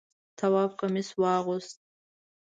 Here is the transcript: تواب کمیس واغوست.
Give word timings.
تواب 0.39 0.71
کمیس 0.79 1.09
واغوست. 1.21 1.77